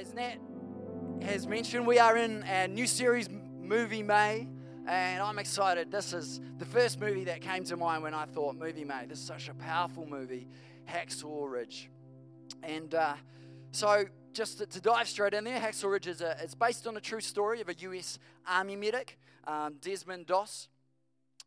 [0.00, 0.36] as Nat
[1.20, 4.48] has mentioned, we are in our new series, Movie May,
[4.88, 5.92] and I'm excited.
[5.92, 9.04] This is the first movie that came to mind when I thought Movie May.
[9.06, 10.48] This is such a powerful movie,
[10.88, 11.90] Hacksaw Ridge.
[12.62, 13.12] And uh,
[13.72, 16.96] so, just to, to, dive straight in there, Hacksaw Ridge is a, it's based on
[16.96, 18.18] a true story of a U.S.
[18.48, 20.68] Army medic, um, Desmond Doss.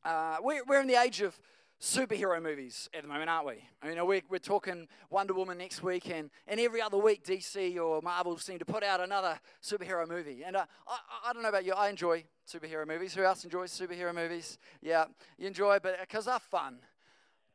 [0.05, 1.39] Uh, we're, we're in the age of
[1.83, 3.55] superhero movies at the moment, aren't we?
[3.81, 7.77] I mean, we're, we're talking Wonder Woman next week, and, and every other week, DC
[7.77, 10.43] or Marvel seem to put out another superhero movie.
[10.45, 13.13] And uh, I, I don't know about you, I enjoy superhero movies.
[13.13, 14.57] Who else enjoys superhero movies?
[14.81, 15.05] Yeah,
[15.37, 16.77] you enjoy, but because they're fun.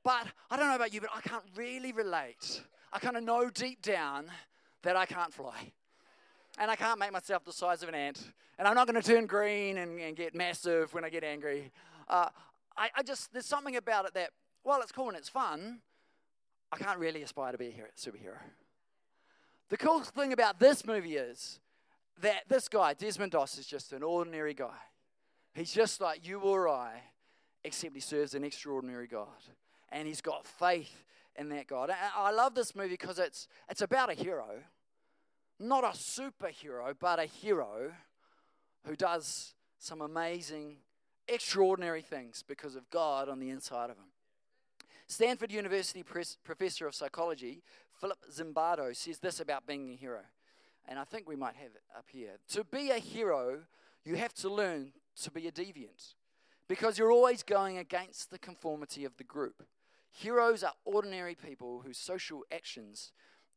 [0.05, 2.63] But I don't know about you, but I can't really relate.
[2.93, 4.27] I kind of know deep down
[4.83, 5.73] that I can't fly.
[6.59, 8.31] And I can't make myself the size of an ant.
[8.59, 11.71] And I'm not going to turn green and, and, get massive when I get angry.
[12.09, 12.29] Uh,
[12.79, 14.31] I, I just, there's something about it that,
[14.63, 15.81] while it's cool and it's fun,
[16.71, 18.39] I can't really aspire to be a hero, superhero.
[19.69, 21.61] The cool thing about this movie is
[22.23, 24.77] that this guy, Desmond Doss, is just an ordinary guy.
[25.55, 27.03] He's just like you or I,
[27.65, 29.27] except he serves an extraordinary God.
[29.91, 31.05] And he's got faith
[31.37, 31.91] in that God.
[31.91, 34.63] And I love this movie because it's, it's about a hero,
[35.59, 37.93] not a superhero, but a hero
[38.87, 40.77] who does some amazing
[41.29, 44.11] extraordinary things because of God on the inside of him.
[45.07, 46.05] Stanford University
[46.45, 47.63] professor of psychology,
[47.99, 50.21] Philip Zimbardo, says this about being a hero.
[50.87, 52.39] And I think we might have it up here.
[52.51, 53.61] To be a hero,
[54.05, 56.15] you have to learn to be a deviant
[56.69, 59.63] because you're always going against the conformity of the group.
[60.11, 63.13] Heroes are ordinary people whose social actions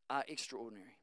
[0.09, 0.97] are extraordinary.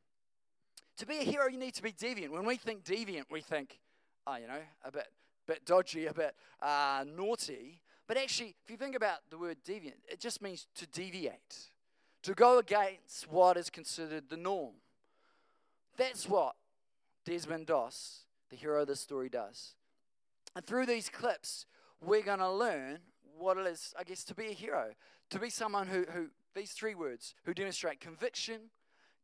[0.98, 2.30] To be a hero, you need to be deviant.
[2.30, 3.78] When we think deviant, we think,
[4.26, 5.08] oh, you know, a bit
[5.48, 7.80] bit dodgy, a bit uh, naughty.
[8.06, 11.70] But actually, if you think about the word deviant, it just means to deviate,
[12.22, 14.74] to go against what is considered the norm.
[15.96, 16.54] That's what
[17.24, 19.74] Desmond Doss, the hero of this story, does.
[20.54, 21.66] And through these clips,
[22.00, 22.98] we're going to learn
[23.36, 24.92] what it is, I guess, to be a hero,
[25.30, 28.70] to be someone who, who these three words, who demonstrate conviction,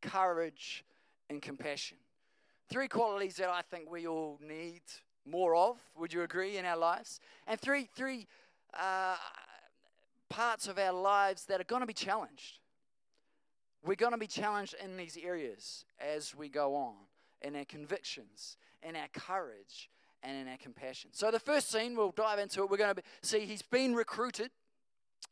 [0.01, 0.85] courage,
[1.29, 1.97] and compassion.
[2.69, 4.81] Three qualities that I think we all need
[5.25, 7.19] more of, would you agree, in our lives?
[7.47, 8.27] And three, three
[8.73, 9.15] uh,
[10.29, 12.59] parts of our lives that are going to be challenged.
[13.83, 16.95] We're going to be challenged in these areas as we go on,
[17.41, 19.89] in our convictions, in our courage,
[20.23, 21.11] and in our compassion.
[21.13, 22.69] So, the first scene, we'll dive into it.
[22.69, 24.49] We're going to see he's been recruited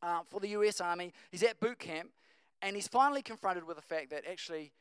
[0.04, 2.10] uh, for the US Army, he's at boot camp,
[2.62, 4.72] and he's finally confronted with the fact that actually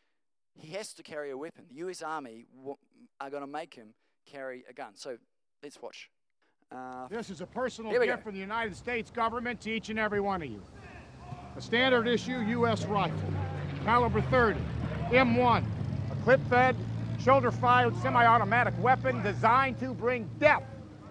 [0.54, 1.64] he has to carry a weapon.
[1.68, 2.46] The US Army
[3.20, 3.94] are going to make him
[4.26, 4.92] carry a gun.
[4.94, 5.16] So
[5.62, 6.10] let's watch.
[6.70, 8.16] Uh, this is a personal gift go.
[8.16, 10.62] from the United States government to each and every one of you.
[11.56, 12.86] A standard issue U.S.
[12.86, 13.32] rifle,
[13.84, 14.58] caliber 30,
[15.10, 15.64] M1,
[16.10, 16.74] a clip-fed,
[17.22, 20.62] shoulder-fired semi-automatic weapon designed to bring death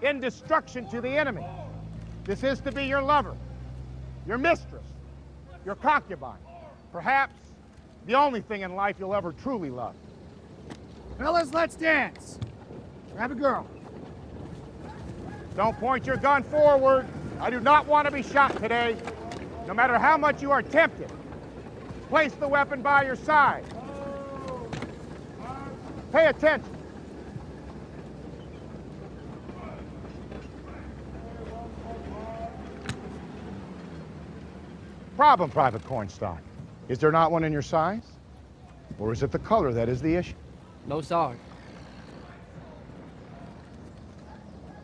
[0.01, 1.45] and destruction to the enemy.
[2.23, 3.35] This is to be your lover,
[4.27, 4.85] your mistress,
[5.63, 6.39] your concubine,
[6.91, 7.35] perhaps
[8.07, 9.93] the only thing in life you'll ever truly love.
[11.19, 12.39] Fellas, let's dance.
[13.15, 13.67] Grab a girl.
[15.55, 17.07] Don't point your gun forward.
[17.39, 18.95] I do not want to be shot today.
[19.67, 21.11] No matter how much you are tempted,
[22.09, 23.63] place the weapon by your side.
[26.11, 26.69] Pay attention.
[35.15, 36.39] Problem, Private Cornstalk.
[36.89, 38.03] Is there not one in your size?
[38.97, 40.33] Or is it the color that is the issue?
[40.87, 41.35] No, sir.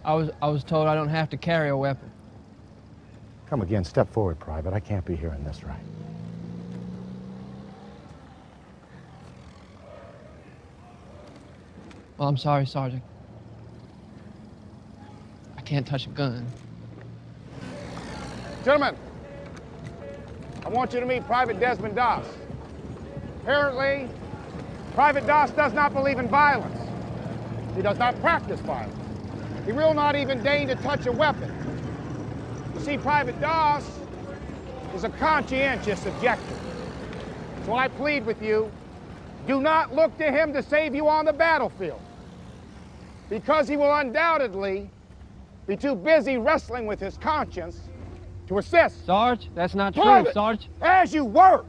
[0.08, 2.10] I was, I was told I don't have to carry a weapon.
[3.50, 3.84] Come again.
[3.84, 4.74] Step forward, Private.
[4.74, 5.78] I can't be hearing this right.
[12.18, 13.04] Well, I'm sorry, Sergeant.
[15.58, 16.46] I can't touch a gun.
[18.64, 18.96] Gentlemen,
[20.66, 22.26] I want you to meet Private Desmond Doss.
[23.42, 24.10] Apparently,
[24.94, 26.80] Private Doss does not believe in violence.
[27.76, 29.07] He does not practice violence.
[29.68, 31.54] He will not even deign to touch a weapon.
[32.74, 33.86] You see, Private Doss
[34.96, 36.56] is a conscientious objector.
[37.66, 38.72] So I plead with you,
[39.46, 42.00] do not look to him to save you on the battlefield.
[43.30, 44.90] Because he will undoubtedly
[45.68, 47.90] be too busy wrestling with his conscience
[48.48, 49.06] to assist.
[49.06, 50.70] Sarge, that's not Private, true, Sarge.
[50.82, 51.66] As you were.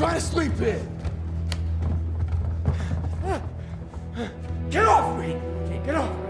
[0.00, 0.98] Trying to sleep in.
[4.70, 5.36] Get off me!
[5.84, 6.24] Get off me!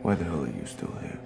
[0.00, 1.18] Why the hell are you still here?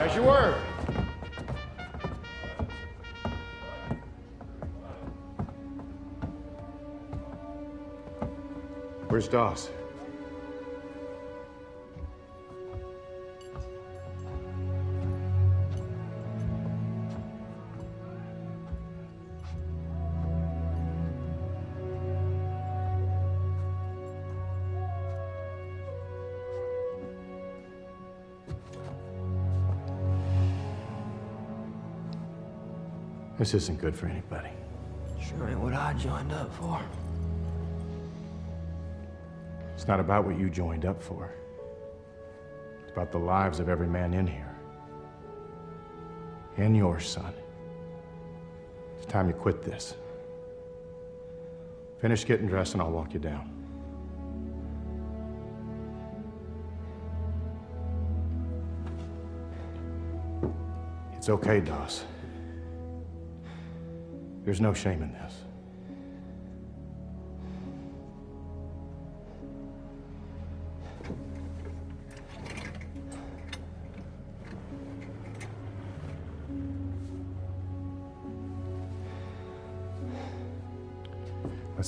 [0.00, 0.71] As you word.
[9.12, 9.68] Where's Doss?
[33.38, 34.48] This isn't good for anybody.
[35.20, 36.80] Sure ain't what I joined up for.
[39.82, 41.34] It's not about what you joined up for.
[42.82, 44.54] It's about the lives of every man in here.
[46.56, 47.34] And your son.
[48.96, 49.96] It's time you quit this.
[51.98, 53.50] Finish getting dressed and I'll walk you down.
[61.16, 62.04] It's okay, Doss.
[64.44, 65.34] There's no shame in this.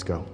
[0.05, 0.25] Go.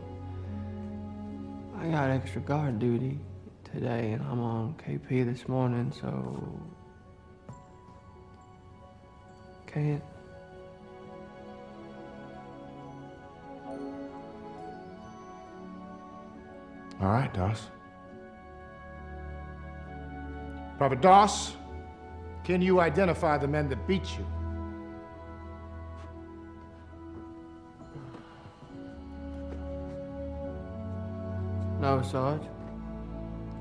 [1.79, 3.19] I got extra guard duty
[3.65, 6.61] today, and I'm on KP this morning, so.
[9.67, 10.03] Can't.
[17.01, 17.69] All right, Doss.
[20.77, 21.57] Private Doss,
[22.43, 24.27] can you identify the men that beat you?
[31.91, 32.43] No, Sarge.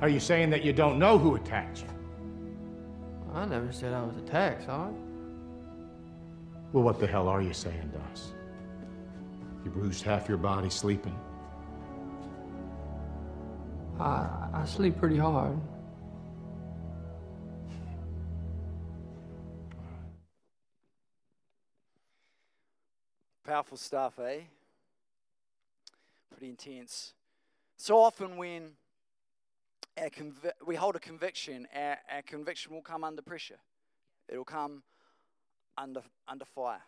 [0.01, 1.87] Are you saying that you don't know who attacked you?
[3.33, 4.93] I never said I was attacked, Sarge.
[6.71, 8.33] Well, what the hell are you saying, Doss?
[9.65, 11.17] You bruised half your body sleeping.
[13.99, 15.59] I, I sleep pretty hard.
[23.43, 24.41] Powerful stuff, eh?
[26.29, 27.13] Pretty intense.
[27.81, 28.71] So often when
[30.65, 33.59] we hold a conviction, our, our conviction will come under pressure.
[34.27, 34.83] It'll come
[35.77, 36.81] under, under fire.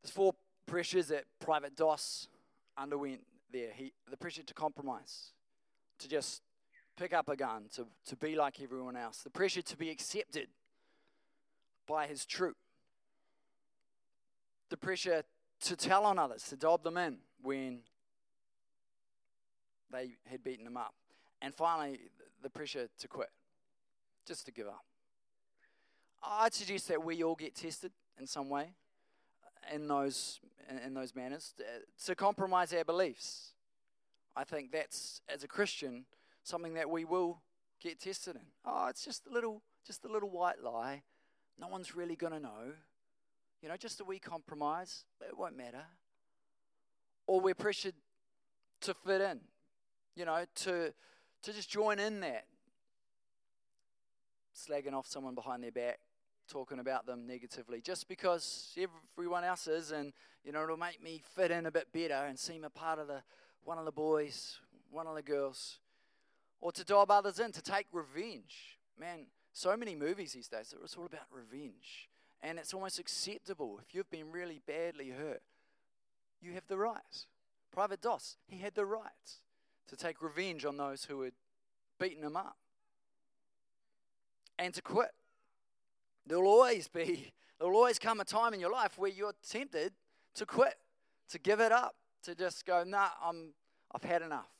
[0.00, 2.28] There's four pressures that Private Doss
[2.76, 3.22] underwent
[3.52, 3.72] there.
[3.74, 5.32] He, the pressure to compromise,
[5.98, 6.42] to just
[6.96, 9.22] pick up a gun, to, to be like everyone else.
[9.22, 10.46] The pressure to be accepted
[11.84, 12.56] by his troop
[14.68, 15.22] the pressure
[15.62, 17.80] to tell on others, to dob them in when
[19.90, 20.94] they had beaten them up.
[21.40, 22.00] And finally,
[22.42, 23.30] the pressure to quit,
[24.26, 24.84] just to give up.
[26.22, 28.70] I'd suggest that we all get tested in some way
[29.72, 30.40] in those,
[30.84, 33.52] in those manners uh, to compromise our beliefs.
[34.36, 36.04] I think that's, as a Christian,
[36.42, 37.40] something that we will
[37.80, 38.42] get tested in.
[38.64, 41.02] Oh, it's just a little, just a little white lie.
[41.60, 42.72] No one's really going to know.
[43.62, 45.84] You know, just a wee compromise, it won't matter.
[47.26, 47.94] Or we're pressured
[48.82, 49.40] to fit in,
[50.18, 50.92] you know, to,
[51.42, 52.44] to just join in that.
[54.54, 56.00] Slagging off someone behind their back,
[56.48, 58.76] talking about them negatively, just because
[59.16, 60.12] everyone else is, and,
[60.44, 63.06] you know, it'll make me fit in a bit better and seem a part of
[63.06, 63.22] the
[63.62, 64.58] one of the boys,
[64.90, 65.78] one of the girls.
[66.60, 68.78] Or to dob others in, to take revenge.
[68.98, 72.08] Man, so many movies these days, it's all about revenge
[72.42, 73.78] and it's almost acceptable.
[73.86, 75.42] If you've been really badly hurt,
[76.40, 77.26] you have the right.
[77.70, 79.38] Private Doss, he had the right
[79.88, 81.32] to take revenge on those who had
[81.98, 82.56] beaten him up
[84.58, 85.10] and to quit.
[86.26, 89.92] There'll always be, there'll always come a time in your life where you're tempted
[90.34, 90.74] to quit,
[91.30, 93.54] to give it up, to just go, nah, I'm,
[93.94, 94.50] I've had enough.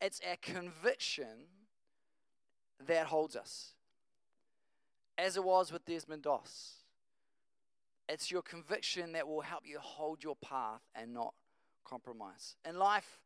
[0.00, 1.46] It's our conviction
[2.86, 3.74] that holds us,
[5.16, 6.74] as it was with Desmond Doss.
[8.08, 11.34] It's your conviction that will help you hold your path and not
[11.84, 12.56] compromise.
[12.68, 13.20] In life,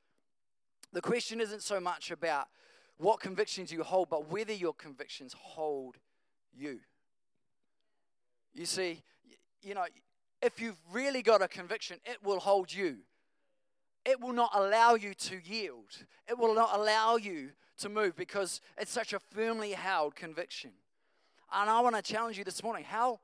[0.97, 2.49] the question isn't so much about
[2.97, 5.99] what convictions you hold, but whether your convictions hold
[6.59, 6.81] you.
[8.55, 9.03] You see,
[9.61, 9.85] you know,
[10.41, 12.97] if you've really got a conviction, it will hold you.
[14.07, 15.99] it will not allow you to yield.
[16.27, 17.51] It will not allow you
[17.81, 20.71] to move because it's such a firmly held conviction.
[21.53, 23.21] And I want to challenge you this morning how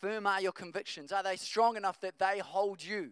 [0.00, 1.10] firm are your convictions?
[1.10, 3.10] Are they strong enough that they hold you?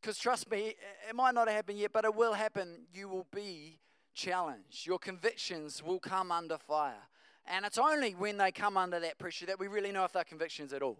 [0.00, 0.74] Because trust me,
[1.08, 2.86] it might not happen yet, but it will happen.
[2.92, 3.78] You will be
[4.14, 4.86] challenged.
[4.86, 7.08] Your convictions will come under fire.
[7.46, 10.24] And it's only when they come under that pressure that we really know if they're
[10.24, 10.98] convictions at all.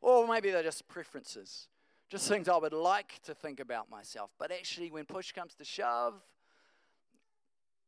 [0.00, 1.66] Or maybe they're just preferences,
[2.08, 4.30] just things I would like to think about myself.
[4.38, 6.14] But actually, when push comes to shove,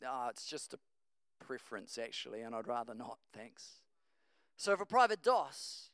[0.07, 0.79] oh, it's just a
[1.45, 3.81] preference, actually, and I'd rather not, thanks.
[4.57, 5.91] So for Private Doss,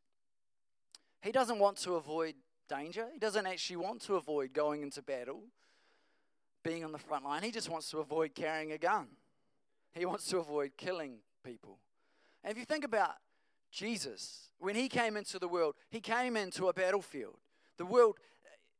[1.20, 2.34] he doesn't want to avoid
[2.68, 3.06] danger.
[3.12, 5.42] He doesn't actually want to avoid going into battle,
[6.62, 7.42] being on the front line.
[7.42, 9.08] He just wants to avoid carrying a gun.
[9.94, 11.78] He wants to avoid killing people.
[12.44, 13.14] And if you think about
[13.70, 17.36] Jesus, when he came into the world, he came into a battlefield.
[17.76, 18.18] The world,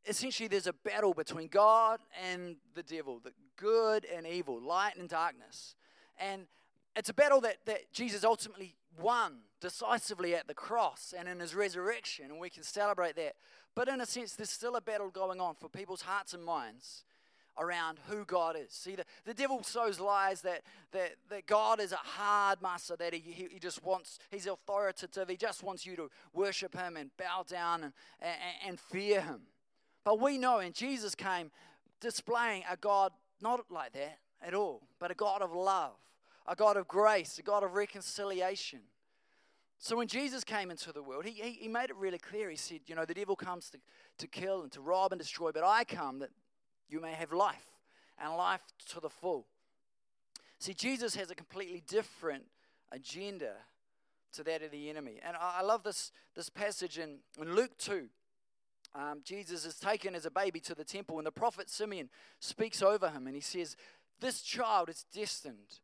[0.07, 2.01] essentially, there's a battle between God
[2.31, 5.75] and the devil, the good and evil, light and darkness.
[6.19, 6.47] And
[6.95, 11.53] it's a battle that, that Jesus ultimately won decisively at the cross and in his
[11.53, 13.35] resurrection, and we can celebrate that.
[13.75, 17.03] But in a sense, there's still a battle going on for people's hearts and minds
[17.59, 18.73] around who God is.
[18.73, 23.13] See, the, the devil sows lies that, that, that God is a hard master, that
[23.13, 27.11] he, he, he just wants, he's authoritative, he just wants you to worship him and
[27.17, 28.37] bow down and, and,
[28.69, 29.41] and fear him.
[30.05, 31.51] But we know, and Jesus came
[32.01, 33.11] displaying a God
[33.43, 35.97] not like that at all, but a God of love,
[36.47, 38.83] a God of grace, a God of reconciliation.
[39.79, 42.49] So when Jesus came into the world, he, he, he, made it really clear.
[42.49, 43.79] He said, You know, the devil comes to,
[44.19, 46.31] to kill and to rob and destroy, but I come that
[46.89, 47.67] you may have life
[48.19, 49.47] and life to the full.
[50.59, 52.45] See, Jesus has a completely different
[52.91, 53.53] agenda
[54.33, 55.21] to that of the enemy.
[55.23, 58.07] And I, I love this, this passage in, in Luke 2.
[58.95, 62.09] Um, Jesus is taken as a baby to the temple, and the prophet Simeon
[62.41, 63.77] speaks over him, and he says,
[64.21, 65.81] This child is destined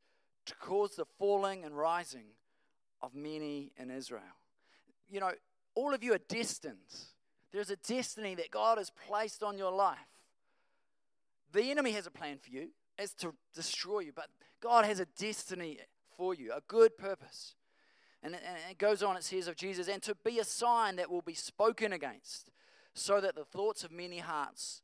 [0.47, 2.25] to cause the falling and rising
[3.03, 4.23] of many in Israel.
[5.11, 5.33] You know,
[5.75, 6.77] all of you are destined.
[7.53, 9.99] There's a destiny that God has placed on your life.
[11.53, 12.69] The enemy has a plan for you,
[12.99, 14.29] as to destroy you, but
[14.61, 15.79] God has a destiny
[16.17, 17.55] for you, a good purpose.
[18.23, 18.37] And
[18.71, 21.35] it goes on, it says of Jesus, and to be a sign that will be
[21.35, 22.51] spoken against,
[22.95, 24.81] so that the thoughts of many hearts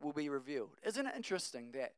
[0.00, 0.76] will be revealed.
[0.86, 1.92] Isn't it interesting that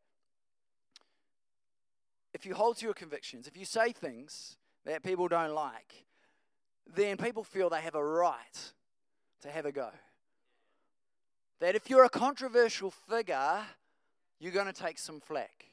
[2.33, 6.05] if you hold to your convictions, if you say things that people don't like,
[6.95, 8.73] then people feel they have a right
[9.43, 9.91] to have a go.
[11.61, 13.61] That if you're a controversial figure,
[14.39, 15.67] you're going to take some flack.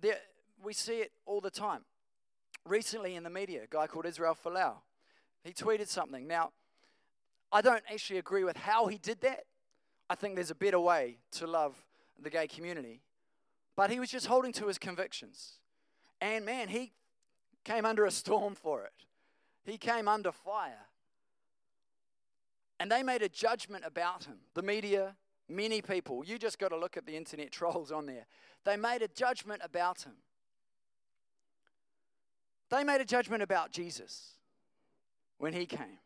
[0.00, 0.18] There,
[0.62, 1.82] we see it all the time.
[2.66, 4.74] Recently in the media, a guy called Israel Folau,
[5.42, 6.26] he tweeted something.
[6.26, 6.50] Now,
[7.52, 9.44] I don't actually agree with how he did that.
[10.08, 11.76] I think there's a better way to love
[12.20, 13.00] the gay community.
[13.76, 15.59] But he was just holding to his convictions.
[16.20, 16.92] And man, he
[17.64, 18.92] came under a storm for it.
[19.64, 20.86] He came under fire.
[22.78, 24.38] And they made a judgment about him.
[24.54, 25.16] The media,
[25.50, 28.26] Many people, you just got to look at the internet trolls on there.
[28.64, 30.12] They made a judgment about him.
[32.70, 34.34] They made a judgment about Jesus
[35.38, 35.98] when he came.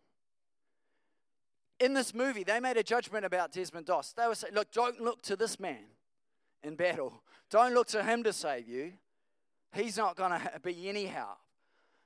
[1.78, 4.14] In this movie, they made a judgment about Desmond Doss.
[4.14, 5.84] They were saying, Look, don't look to this man
[6.62, 7.22] in battle.
[7.50, 8.94] Don't look to him to save you.
[9.74, 11.38] He's not going to be any help.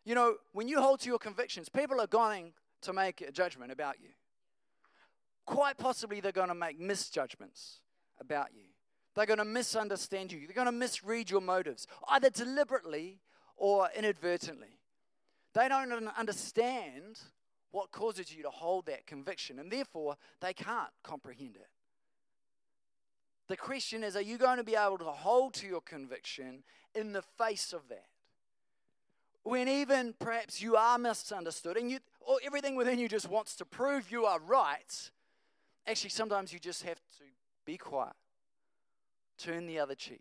[0.05, 3.73] You know, when you hold to your convictions, people are going to make a judgment
[3.73, 4.09] about you
[5.49, 7.79] quite possibly they're going to make misjudgments
[8.21, 8.65] about you.
[9.15, 10.47] They're going to misunderstand you.
[10.47, 13.19] They're going to misread your motives, either deliberately
[13.57, 14.79] or inadvertently.
[15.55, 17.19] They don't understand
[17.71, 21.69] what causes you to hold that conviction, and therefore they can't comprehend it.
[23.49, 26.63] The question is are you going to be able to hold to your conviction
[26.95, 28.07] in the face of that?
[29.43, 33.65] When even perhaps you are misunderstood and you, or everything within you just wants to
[33.65, 35.11] prove you are right,
[35.89, 37.25] Actually, sometimes you just have to
[37.65, 38.13] be quiet,
[39.39, 40.21] turn the other cheek,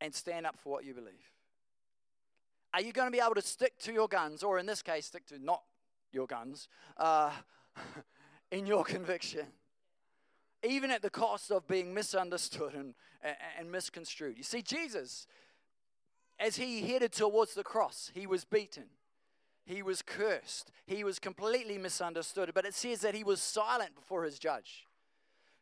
[0.00, 1.30] and stand up for what you believe.
[2.74, 5.06] Are you going to be able to stick to your guns, or in this case,
[5.06, 5.62] stick to not
[6.12, 7.30] your guns, uh,
[8.50, 9.46] in your conviction?
[10.62, 12.94] Even at the cost of being misunderstood and,
[13.58, 14.36] and misconstrued.
[14.36, 15.26] You see, Jesus,
[16.38, 18.84] as he headed towards the cross, he was beaten.
[19.64, 20.70] He was cursed.
[20.86, 22.50] He was completely misunderstood.
[22.54, 24.86] But it says that he was silent before his judge.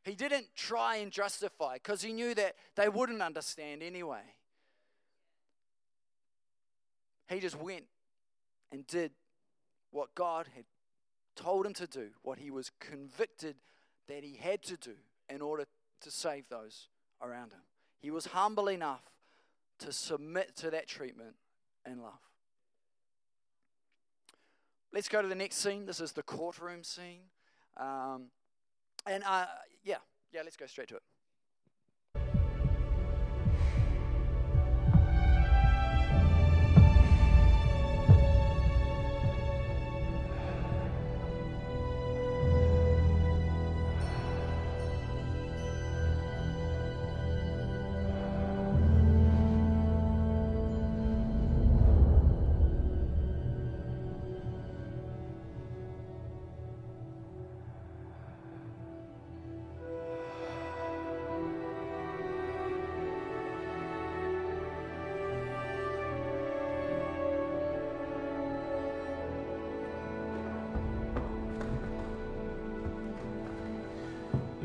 [0.03, 4.23] He didn't try and justify because he knew that they wouldn't understand anyway.
[7.29, 7.85] He just went
[8.73, 9.13] and did
[9.91, 10.65] what God had
[11.37, 13.57] told him to do, what he was convicted
[14.09, 14.95] that he had to do
[15.29, 15.65] in order
[16.01, 16.89] to save those
[17.23, 17.61] around him.
[18.01, 19.03] He was humble enough
[19.81, 21.35] to submit to that treatment
[21.87, 22.19] in love.
[24.93, 25.87] Let's go to the next scene.
[25.87, 27.21] This is the courtroom scene.
[27.77, 28.31] Um,
[29.07, 29.47] and uh,
[29.85, 29.97] yeah,
[30.33, 31.03] yeah, let's go straight to it.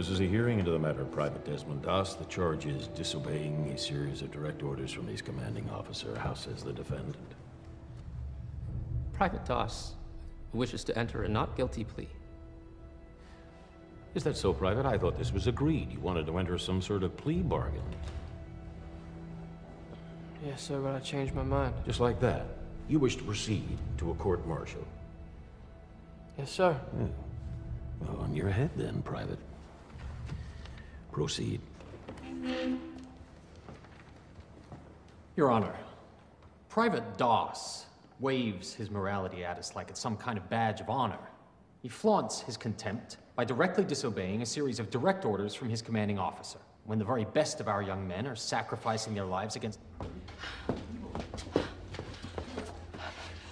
[0.03, 2.15] This is a hearing into the matter of Private Desmond Doss.
[2.15, 6.19] The charge is disobeying a series of direct orders from his commanding officer.
[6.19, 7.15] How says the defendant?
[9.13, 9.93] Private Doss
[10.51, 12.09] wishes to enter a not guilty plea.
[14.13, 14.85] Is that so, Private?
[14.85, 15.93] I thought this was agreed.
[15.93, 17.81] You wanted to enter some sort of plea bargain.
[20.45, 21.75] Yes, sir, but I changed my mind.
[21.85, 22.45] Just like that.
[22.89, 24.85] You wish to proceed to a court martial.
[26.37, 26.73] Yes, sir.
[26.73, 27.05] Hmm.
[28.01, 29.39] Well, on your head then, Private.
[31.13, 31.61] Proceed.
[35.37, 35.73] Your Honor,
[36.69, 37.85] Private Doss
[38.19, 41.19] waves his morality at us like it's some kind of badge of honor.
[41.83, 46.17] He flaunts his contempt by directly disobeying a series of direct orders from his commanding
[46.17, 49.79] officer, when the very best of our young men are sacrificing their lives against.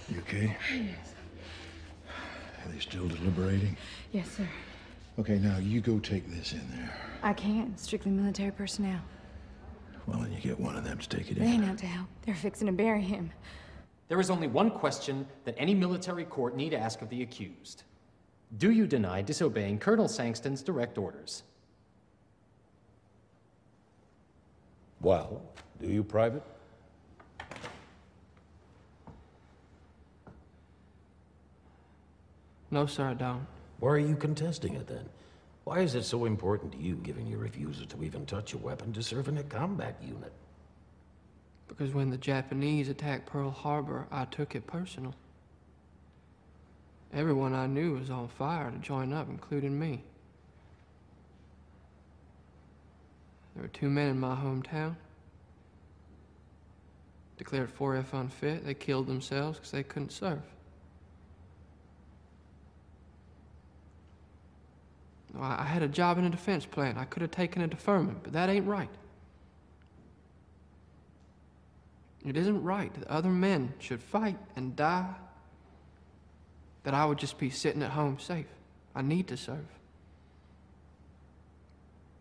[0.08, 0.56] You okay?
[0.74, 1.14] Yes.
[2.64, 3.76] Are they still deliberating?
[4.12, 4.48] Yes, sir.
[5.18, 7.11] Okay, now you go take this in there.
[7.22, 7.78] I can't.
[7.78, 9.00] Strictly military personnel.
[10.06, 11.52] Well, then you get one of them to take it They in.
[11.52, 12.08] ain't out to help.
[12.26, 13.30] They're fixing to bury him.
[14.08, 17.84] There is only one question that any military court need ask of the accused
[18.58, 21.44] Do you deny disobeying Colonel Sangston's direct orders?
[25.00, 25.42] Well,
[25.80, 26.42] do you, Private?
[32.70, 33.46] No, sir, I don't.
[33.80, 35.08] Why are you contesting it then?
[35.64, 38.92] Why is it so important to you, given your refusal to even touch a weapon
[38.94, 40.32] to serve in a combat unit?
[41.68, 45.14] Because when the Japanese attacked Pearl Harbor, I took it personal.
[47.12, 50.02] Everyone I knew was on fire to join up, including me.
[53.54, 54.96] There were two men in my hometown.
[57.36, 58.64] Declared 4F unfit.
[58.64, 60.42] They killed themselves because they couldn't serve.
[65.40, 66.98] I had a job in a defense plant.
[66.98, 68.90] I could have taken a deferment, but that ain't right.
[72.24, 75.14] It isn't right that other men should fight and die,
[76.84, 78.46] that I would just be sitting at home safe.
[78.94, 79.66] I need to serve.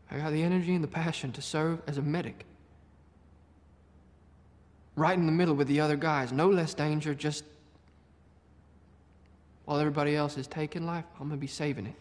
[0.10, 2.45] I got the energy and the passion to serve as a medic.
[4.95, 7.43] Right in the middle with the other guys, no less danger, just
[9.65, 11.95] while everybody else is taking life, I'm gonna be saving it.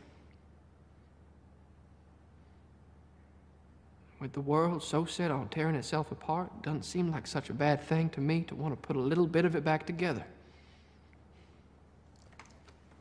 [4.21, 7.55] With the world so set on tearing itself apart, it doesn't seem like such a
[7.55, 10.25] bad thing to me to want to put a little bit of it back together.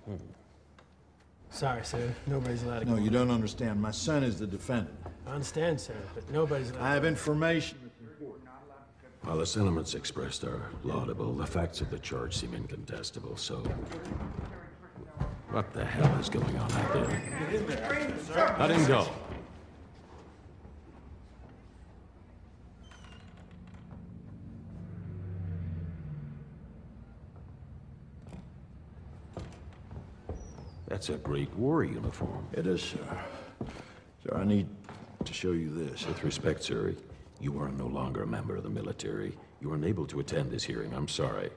[0.05, 0.15] Hmm.
[1.49, 2.13] Sorry, sir.
[2.25, 3.01] Nobody's allowed to No, go.
[3.01, 3.81] you don't understand.
[3.81, 4.95] My son is the defendant.
[5.27, 7.77] I understand, sir, but nobody's allowed I have information.
[9.23, 13.57] While the sentiments expressed are laudable, the facts of the charge seem incontestable, so.
[15.51, 18.55] What the hell is going on out there?
[18.57, 19.07] Let him go.
[30.89, 32.47] That's a Great War uniform.
[32.51, 33.19] It is, sir.
[34.23, 34.67] Sir, I need
[35.23, 36.05] to show you this.
[36.07, 36.95] With respect, sir,
[37.39, 39.37] you are no longer a member of the military.
[39.61, 40.91] You are unable to attend this hearing.
[40.95, 41.51] I'm sorry.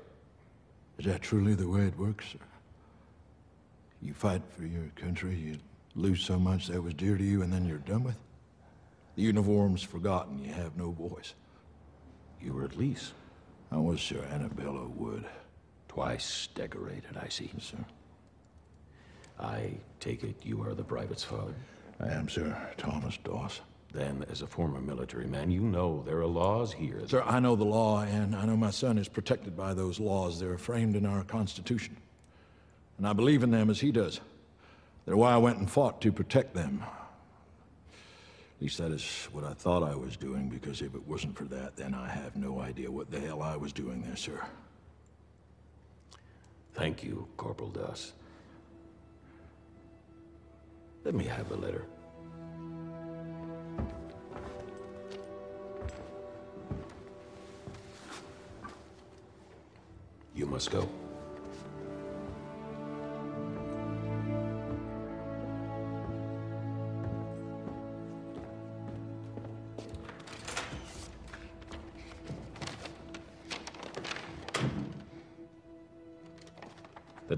[0.99, 2.39] Is that truly the way it works, sir?
[4.03, 5.57] You fight for your country, you
[5.95, 8.17] lose so much that was dear to you, and then you're done with?
[9.17, 11.35] The uniform's forgotten, you have no voice.
[12.41, 13.15] You were at least
[13.71, 15.25] I was Sir at Belleau Wood.
[15.89, 17.51] twice decorated, I see.
[17.55, 17.85] Yes, sir.
[19.39, 21.55] I take it you are the private's father?
[22.01, 22.57] I am, sir.
[22.77, 23.61] Thomas Doss.
[23.93, 26.99] Then, as a former military man, you know there are laws here.
[27.01, 30.01] that- Sir, I know the law, and I know my son is protected by those
[30.01, 30.41] laws.
[30.41, 31.97] They're framed in our Constitution.
[32.97, 34.21] And I believe in them as he does.
[35.05, 36.83] They're why I went and fought to protect them.
[37.93, 41.45] At least that is what I thought I was doing, because if it wasn't for
[41.45, 44.41] that, then I have no idea what the hell I was doing there, sir.
[46.75, 48.13] Thank you, Corporal Doss.
[51.05, 51.85] Let me have the letter.
[60.35, 60.89] You must go.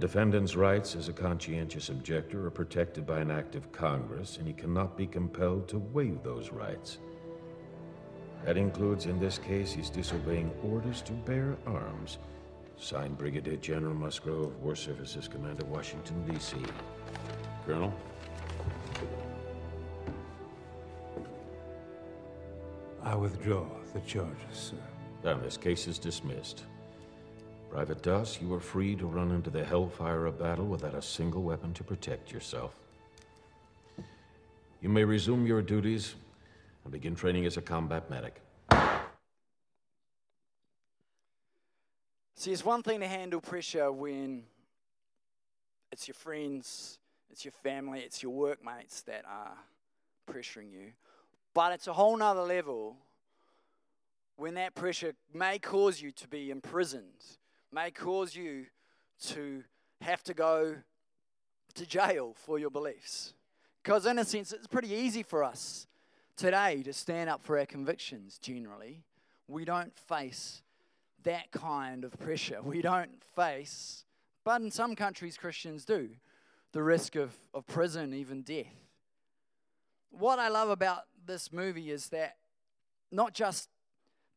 [0.05, 4.53] Defendant's rights as a conscientious objector are protected by an act of Congress, and he
[4.53, 6.99] cannot be compelled to waive those rights.
[8.45, 12.19] That includes, in this case, his disobeying orders to bear arms.
[12.77, 16.59] Signed Brigadier General Musgrove, War Services Commander, Washington, D.C.
[17.65, 17.95] Colonel?
[23.03, 23.65] I withdraw
[23.95, 24.77] the charges, sir.
[25.23, 26.65] Then this case is dismissed.
[27.75, 31.43] Private Doss, you are free to run into the hellfire of battle without a single
[31.43, 32.77] weapon to protect yourself.
[34.81, 36.15] You may resume your duties
[36.85, 38.41] and begin training as a combat medic.
[42.37, 44.45] See, it's one thing to handle pressure when
[45.91, 49.59] it's your friends, it's your family, it's your workmates that are
[50.31, 50.93] pressuring you.
[51.55, 52.99] But it's a whole nother level
[54.37, 57.39] when that pressure may cause you to be imprisoned,
[57.75, 58.67] may cause you
[59.21, 59.65] to
[60.01, 60.77] have to go
[61.75, 63.35] to jail for your beliefs.
[63.83, 65.89] Because, in a sense, it's pretty easy for us
[66.37, 69.03] today to stand up for our convictions generally.
[69.49, 70.63] We don't face
[71.25, 72.63] that kind of pressure.
[72.63, 74.05] We don't face,
[74.45, 76.11] but in some countries, Christians do,
[76.73, 78.75] the risk of, of prison, even death.
[80.11, 82.37] What I love about this movie is that
[83.11, 83.69] not just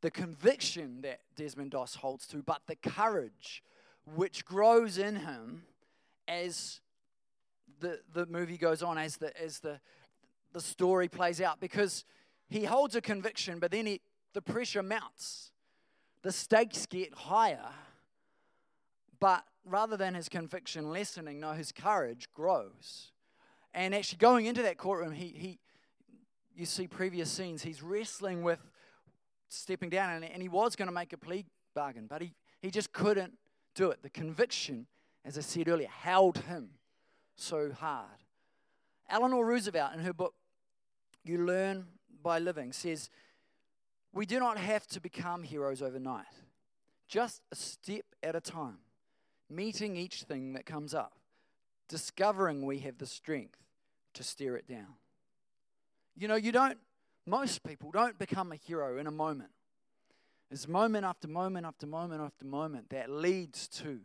[0.02, 3.64] the conviction that Desmond Doss holds to, but the courage
[4.16, 5.64] which grows in him
[6.28, 6.82] as
[7.80, 9.80] the, the movie goes on, as the, as the,
[10.54, 11.60] the story plays out.
[11.60, 12.06] Because
[12.50, 14.02] he holds a conviction, but then he,
[14.34, 15.52] the pressure mounts
[16.28, 17.70] the stakes get higher,
[19.20, 23.12] but rather than his conviction lessening, no, his courage grows.
[23.74, 25.60] And actually, going into that courtroom, he, he
[26.56, 28.60] you see previous scenes, he's wrestling with
[29.50, 32.72] stepping down, and, and he was going to make a plea bargain, but he, he
[32.72, 33.34] just couldn't
[33.76, 34.02] do it.
[34.02, 34.88] The conviction,
[35.24, 36.70] as I said earlier, held him
[37.36, 38.24] so hard.
[39.10, 40.34] Eleanor Roosevelt, in her book,
[41.24, 41.86] You Learn
[42.22, 43.10] by Living, says,
[44.14, 46.26] we do not have to become heroes overnight,
[47.08, 48.80] just a step at a time,
[49.50, 51.14] meeting each thing that comes up,
[51.88, 53.60] discovering we have the strength
[54.14, 54.96] to stare it down.
[56.18, 56.80] You know, you don't,
[57.28, 59.50] most people don't become a hero in a moment.
[60.50, 64.00] It's moment after moment after moment after moment that leads to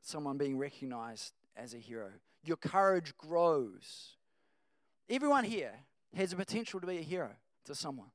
[0.00, 2.08] someone being recognized as a hero.
[2.42, 4.16] Your courage grows.
[5.10, 5.72] Everyone here
[6.16, 7.30] has the potential to be a hero
[7.66, 8.10] to someone.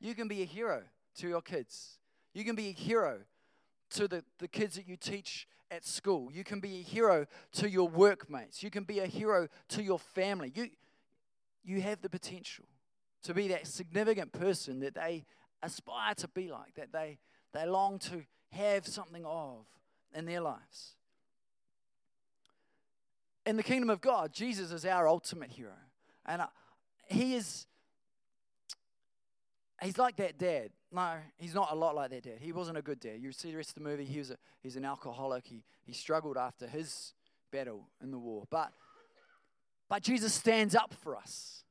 [0.00, 0.82] You can be a hero
[1.16, 1.98] to your kids.
[2.34, 3.20] You can be a hero
[3.90, 6.30] to the, the kids that you teach at school.
[6.32, 8.62] You can be a hero to your workmates.
[8.62, 10.52] You can be a hero to your family.
[10.54, 10.68] You,
[11.64, 12.64] you have the potential
[13.22, 15.24] to be that significant person that they
[15.62, 17.18] aspire to be like, that they,
[17.52, 19.66] they long to have something of
[20.14, 20.96] in their lives.
[23.46, 25.72] In the kingdom of God, Jesus is our ultimate hero.
[26.26, 26.46] And uh,
[27.08, 27.66] he is
[29.82, 30.70] he's like that dad.
[30.92, 32.38] No, he's not a lot like that dad.
[32.40, 33.18] He wasn't a good dad.
[33.20, 35.46] You see the rest of the movie, he was a, he's an alcoholic.
[35.46, 37.14] He, he struggled after his
[37.50, 38.44] battle in the war.
[38.50, 38.72] But,
[39.90, 41.64] but Jesus stands up for us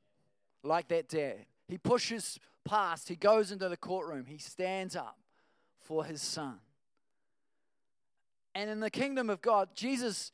[0.61, 1.45] like that dad.
[1.69, 5.17] He pushes past, he goes into the courtroom, he stands up
[5.79, 6.59] for his son.
[8.53, 10.33] And in the kingdom of God, Jesus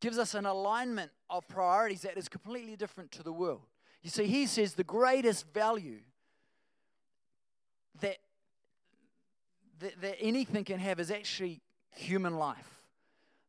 [0.00, 3.62] gives us an alignment of priorities that is completely different to the world.
[4.02, 6.00] You see, he says the greatest value
[8.00, 8.18] that,
[9.80, 11.62] that, that anything can have is actually
[11.96, 12.84] human life.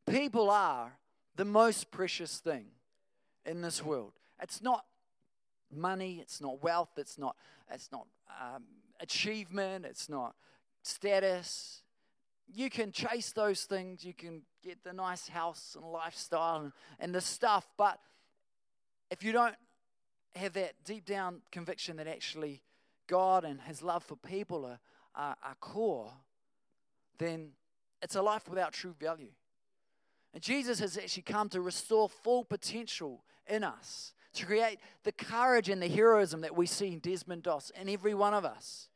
[0.08, 0.92] People are
[1.36, 2.66] the most precious thing
[3.46, 4.14] in this world.
[4.42, 4.86] It's not
[5.72, 7.36] money, it's not wealth, it's not,
[7.72, 8.08] it's not
[8.42, 8.64] um,
[9.00, 10.36] achievement, it's not
[10.82, 11.82] status.
[12.54, 17.16] You can chase those things, you can get the nice house and lifestyle and, and
[17.16, 18.00] the stuff, but
[19.10, 19.56] if you don't
[20.36, 22.62] have that deep down conviction that actually
[23.08, 24.80] God and His love for people are,
[25.16, 26.12] are, are core,
[27.18, 27.50] then
[28.02, 29.32] it's a life without true value.
[30.34, 35.70] And Jesus has actually come to restore full potential in us, to create the courage
[35.70, 38.90] and the heroism that we see in Desmond Doss in every one of us.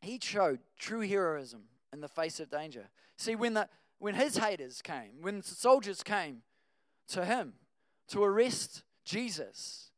[0.00, 2.88] He showed true heroism in the face of danger.
[3.16, 6.42] See, when, the, when his haters came, when the soldiers came
[7.08, 7.54] to him
[8.08, 9.90] to arrest Jesus,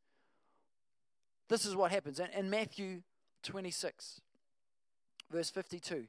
[1.48, 2.20] this is what happens.
[2.20, 3.02] In, in Matthew
[3.44, 4.20] 26,
[5.30, 6.06] verse 52,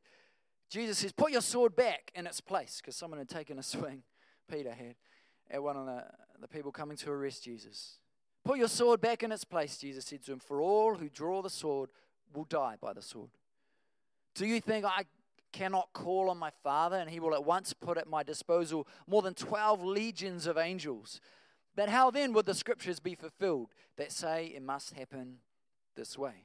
[0.70, 4.04] Jesus says, Put your sword back in its place, because someone had taken a swing,
[4.50, 4.96] Peter had,
[5.52, 6.04] at one of the,
[6.42, 7.98] the people coming to arrest Jesus.
[8.44, 11.42] Put your sword back in its place, Jesus said to him, for all who draw
[11.42, 11.90] the sword
[12.34, 13.30] will die by the sword.
[14.36, 15.06] Do you think I
[15.52, 19.22] cannot call on my Father and he will at once put at my disposal more
[19.22, 21.22] than 12 legions of angels?
[21.76, 25.38] But how then would the scriptures be fulfilled that say it must happen
[25.96, 26.44] this way?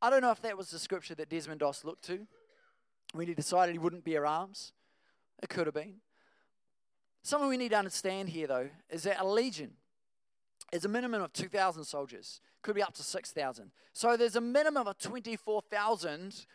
[0.00, 2.26] I don't know if that was the scripture that Desmond Doss looked to
[3.12, 4.72] when he decided he wouldn't bear arms.
[5.42, 5.94] It could have been.
[7.22, 9.72] Something we need to understand here, though, is that a legion
[10.72, 13.70] is a minimum of 2,000 soldiers, could be up to 6,000.
[13.92, 16.46] So there's a minimum of 24,000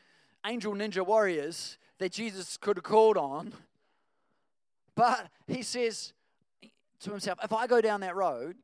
[0.45, 3.53] angel ninja warriors that Jesus could have called on.
[4.95, 6.13] But he says
[7.01, 8.56] to himself, if I go down that road,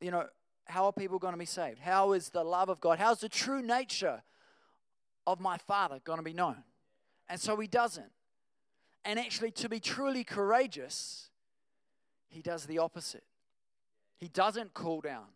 [0.00, 0.26] you know,
[0.66, 1.80] how are people going to be saved?
[1.80, 2.98] How is the love of God?
[2.98, 4.22] How's the true nature
[5.26, 6.62] of my Father going to be known?
[7.28, 8.10] And so he doesn't.
[9.04, 11.30] And actually, to be truly courageous,
[12.28, 13.24] he does the opposite.
[14.18, 15.26] He doesn't call down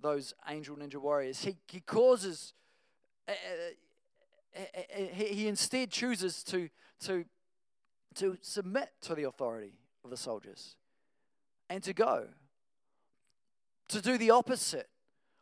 [0.00, 1.42] those angel ninja warriors.
[1.42, 2.54] He, he causes,
[3.28, 3.32] uh,
[4.56, 6.68] uh, uh, he, he instead chooses to,
[7.00, 7.24] to,
[8.14, 10.76] to submit to the authority of the soldiers
[11.68, 12.26] and to go,
[13.88, 14.88] to do the opposite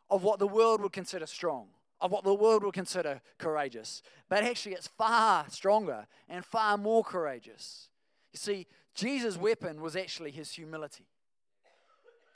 [0.09, 1.67] of what the world would consider strong
[2.01, 4.01] of what the world would consider courageous.
[4.29, 7.89] But actually, it's far stronger and far more courageous.
[8.31, 11.07] You see, Jesus' weapon was actually his humility,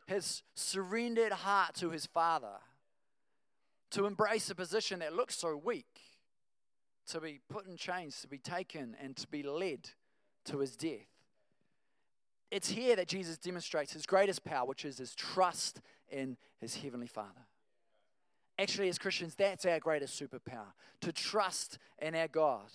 [0.07, 2.59] his surrendered heart to his Father,
[3.91, 5.99] to embrace a position that looks so weak,
[7.07, 9.89] to be put in chains, to be taken, and to be led
[10.45, 11.07] to his death.
[12.49, 17.07] It's here that Jesus demonstrates his greatest power, which is his trust in his heavenly
[17.07, 17.47] Father.
[18.59, 22.69] Actually, as Christians, that's our greatest superpower to trust in our God.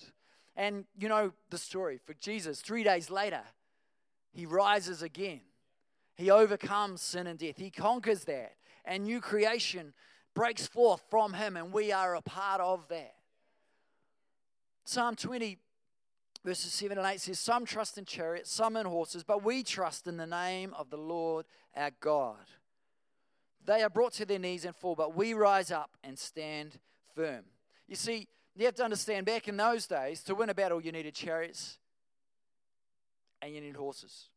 [0.55, 3.43] And you know the story for Jesus, three days later,
[4.31, 5.41] he rises again.
[6.15, 8.55] He overcomes sin and death, he conquers that.
[8.83, 9.93] And new creation
[10.33, 13.15] breaks forth from him, and we are a part of that.
[14.83, 15.57] Psalm 20,
[16.43, 20.07] verses 7 and 8 says, Some trust in chariots, some in horses, but we trust
[20.07, 22.45] in the name of the Lord our God.
[23.69, 26.79] They are brought to their knees and fall, but we rise up and stand
[27.13, 27.43] firm.
[27.87, 30.91] You see, you have to understand back in those days, to win a battle, you
[30.91, 31.77] needed chariots
[33.43, 34.29] and you needed horses.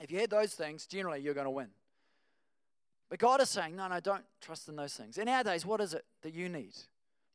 [0.00, 1.68] If you had those things, generally you're going to win.
[3.08, 5.16] But God is saying, no, no, don't trust in those things.
[5.16, 6.74] In our days, what is it that you need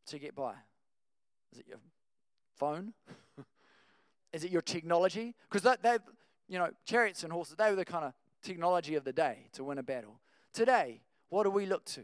[0.08, 0.52] to get by?
[1.54, 1.80] Is it your
[2.58, 2.92] phone?
[4.34, 5.34] is it your technology?
[5.50, 5.98] Because they,
[6.50, 8.12] you know, chariots and horses, they were the kind of
[8.44, 10.20] technology of the day to win a battle.
[10.54, 12.02] Today, what do we look to?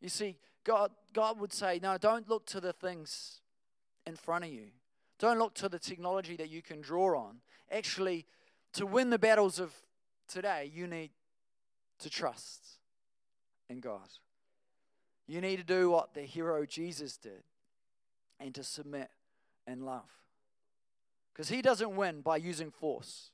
[0.00, 3.40] You see, God, God would say, no, don't look to the things
[4.06, 4.68] in front of you.
[5.18, 7.36] Don't look to the technology that you can draw on.
[7.70, 8.26] Actually,
[8.72, 9.72] to win the battles of
[10.28, 11.10] today, you need
[12.00, 12.66] to trust
[13.68, 14.08] in God.
[15.26, 17.42] You need to do what the hero Jesus did
[18.40, 19.10] and to submit
[19.66, 20.10] and love.
[21.32, 23.30] Because he doesn't win by using force,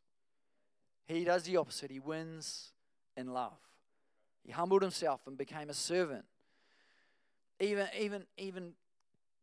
[1.07, 1.91] he does the opposite.
[1.91, 2.73] He wins
[3.19, 3.59] in love.
[4.45, 6.25] He humbled himself and became a servant.
[7.61, 8.73] Even, even, even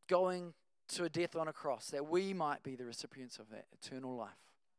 [0.08, 0.54] going
[0.88, 4.16] to a death on a cross, that we might be the recipients of that eternal
[4.16, 4.30] life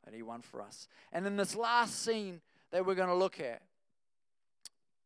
[0.04, 0.88] that he won for us.
[1.12, 3.60] And in this last scene that we're going to look at,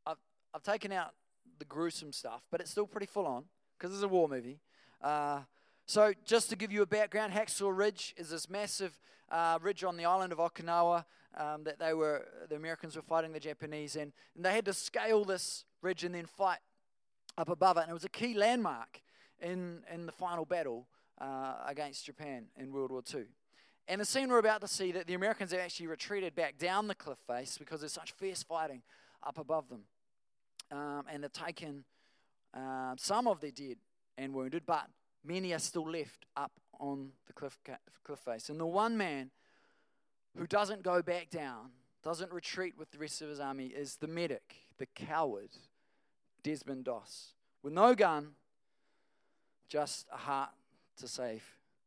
[0.06, 0.18] I've,
[0.54, 1.12] I've taken out
[1.58, 3.44] the gruesome stuff, but it's still pretty full on
[3.76, 4.60] because it's a war movie.
[5.02, 5.40] Uh,
[5.86, 8.96] so, just to give you a background, Hacksaw Ridge is this massive
[9.30, 11.04] uh, ridge on the island of Okinawa
[11.36, 14.72] um, that they were the Americans were fighting the Japanese, and, and they had to
[14.72, 16.58] scale this ridge and then fight
[17.38, 17.82] up above it.
[17.82, 19.00] And it was a key landmark
[19.40, 20.86] in in the final battle
[21.20, 23.24] uh, against Japan in World War II.
[23.88, 26.86] And the scene we're about to see that the Americans have actually retreated back down
[26.86, 28.82] the cliff face because there's such fierce fighting
[29.22, 29.82] up above them,
[30.70, 31.84] um, and they've taken
[32.54, 33.76] uh, some of their dead
[34.16, 34.86] and wounded, but
[35.24, 37.58] many are still left up on the cliff,
[38.04, 38.48] cliff face.
[38.48, 39.30] And the one man
[40.36, 41.70] who doesn't go back down,
[42.02, 45.50] doesn't retreat with the rest of his army, is the medic, the coward,
[46.42, 47.32] Desmond Doss.
[47.62, 48.30] With no gun,
[49.68, 50.50] just a heart
[50.98, 51.44] to save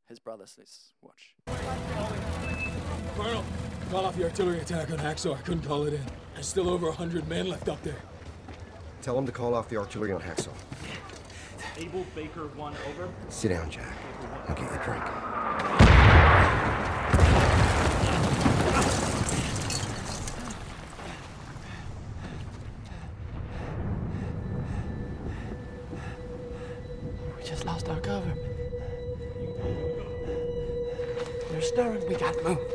[0.07, 0.55] his brothers.
[0.57, 1.35] Let's watch.
[3.15, 3.43] Colonel,
[3.89, 5.37] call off the artillery attack on Hacksaw.
[5.37, 6.01] I couldn't call it in.
[6.33, 8.01] There's still over 100 men left up there.
[9.01, 10.53] Tell him to call off the artillery on Hacksaw.
[11.77, 13.09] Able Baker 1 over.
[13.29, 13.93] Sit down, Jack.
[14.47, 15.32] I'll get you a drink.
[32.41, 32.51] 来。
[32.51, 32.72] 嗯。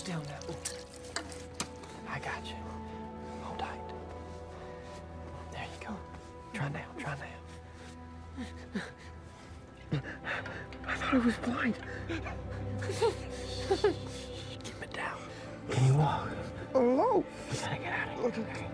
[0.00, 0.54] Still now.
[2.08, 2.54] I got you.
[3.42, 3.88] Hold tight.
[5.52, 5.94] There you go.
[6.54, 6.86] Try now.
[6.98, 7.16] Try
[9.92, 10.00] now.
[10.88, 11.74] I thought I was blind.
[14.64, 15.18] Keep it down.
[15.70, 16.30] Can you walk?
[16.74, 17.24] Oh, Hello.
[17.50, 18.44] We gotta get out of here.
[18.48, 18.69] Okay.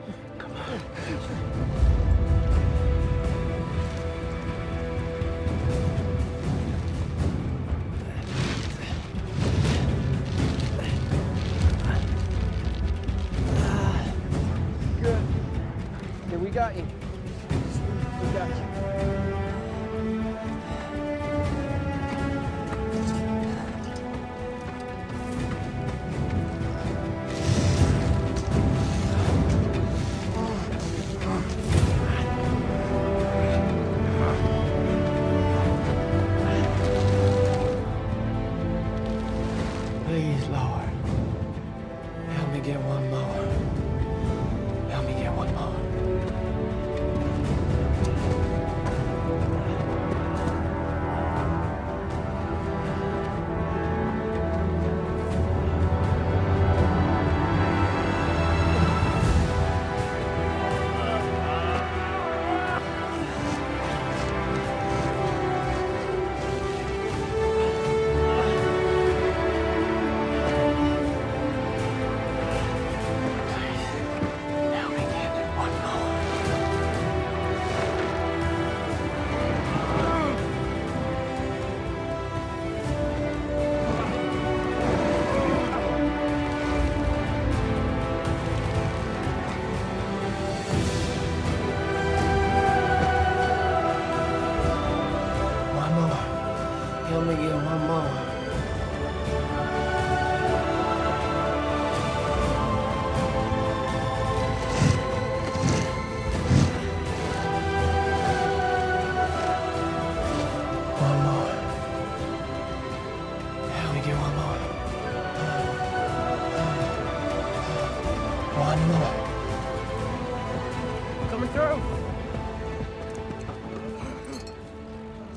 [121.29, 121.77] Coming through.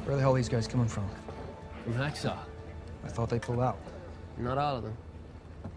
[0.06, 1.10] Where the hell are these guys coming from?
[1.84, 2.38] From Hacksaw.
[3.04, 3.80] I thought they pulled out.
[4.38, 4.96] Not all of them.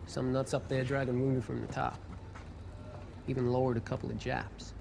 [0.06, 1.98] Some nuts up there dragging wounded from the top.
[3.26, 4.74] Even lowered a couple of Japs.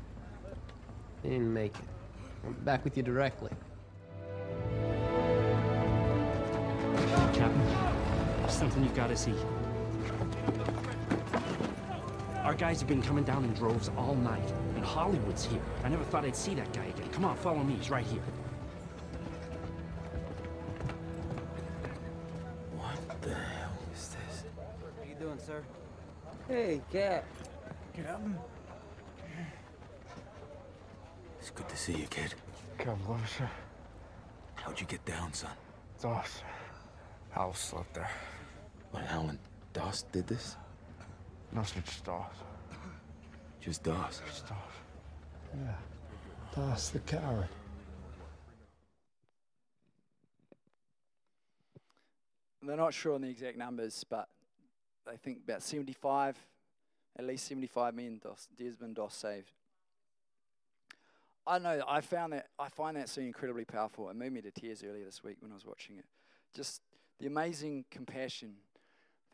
[1.24, 1.86] They didn't make it.
[2.44, 3.52] I'll be back with you directly.
[7.34, 9.36] Captain, something you've got to see.
[12.62, 15.60] Guys have been coming down in droves all night, and Hollywood's here.
[15.84, 17.10] I never thought I'd see that guy again.
[17.10, 17.74] Come on, follow me.
[17.74, 18.22] He's right here.
[22.78, 24.44] What the hell is this?
[24.56, 25.64] How you doing, sir?
[26.48, 27.26] Hey, Cap.
[27.96, 28.38] Captain.
[31.40, 32.36] It's good to see you, kid.
[32.78, 33.50] Come closer.
[34.54, 35.50] How'd you get down, son?
[36.00, 36.44] Doss.
[37.32, 38.12] Hal slept there.
[38.92, 39.40] What, Helen
[39.74, 40.58] Doss did this?
[41.52, 42.36] No such Doss.
[43.62, 44.22] Just Doss.
[44.28, 44.58] Just Doss.
[45.56, 45.76] Yeah.
[46.56, 47.48] Doss the coward.
[52.64, 54.28] They're not sure on the exact numbers, but
[55.06, 56.38] they think about 75,
[57.18, 59.52] at least 75 men Doss, Desmond Doss saved.
[61.46, 64.10] I know I found that I find that scene incredibly powerful.
[64.10, 66.06] It moved me to tears earlier this week when I was watching it.
[66.54, 66.82] Just
[67.20, 68.54] the amazing compassion